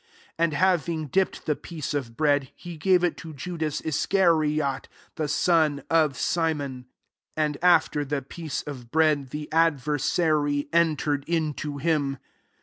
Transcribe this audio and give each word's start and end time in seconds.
And 0.35 0.53
having 0.53 1.05
dipped 1.09 1.45
the 1.45 1.55
piece 1.55 1.93
of 1.93 2.17
bread, 2.17 2.49
he 2.55 2.75
gave 2.75 3.03
it 3.03 3.17
to 3.17 3.35
Judas 3.35 3.81
Iscariot, 3.81 4.87
the 5.13 5.25
eon 5.47 5.83
of 5.91 6.17
Simon. 6.17 6.85
27 7.37 7.37
And, 7.37 7.57
after 7.61 8.03
the 8.03 8.23
piece 8.23 8.63
of 8.63 8.89
bread, 8.89 9.29
the 9.29 9.47
adversary 9.51 10.67
entered 10.73 11.23
into 11.27 11.77
him. 11.77 12.17